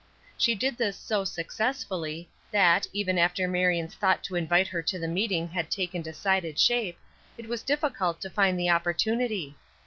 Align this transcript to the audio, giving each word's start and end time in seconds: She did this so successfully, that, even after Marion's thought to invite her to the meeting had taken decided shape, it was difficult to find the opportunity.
She 0.35 0.55
did 0.55 0.77
this 0.79 0.97
so 0.97 1.23
successfully, 1.23 2.27
that, 2.49 2.87
even 2.91 3.19
after 3.19 3.47
Marion's 3.47 3.93
thought 3.93 4.23
to 4.23 4.35
invite 4.35 4.65
her 4.69 4.81
to 4.81 4.97
the 4.97 5.07
meeting 5.07 5.49
had 5.49 5.69
taken 5.69 6.01
decided 6.01 6.57
shape, 6.57 6.97
it 7.37 7.47
was 7.47 7.61
difficult 7.61 8.19
to 8.21 8.29
find 8.31 8.59
the 8.59 8.71
opportunity. 8.71 9.55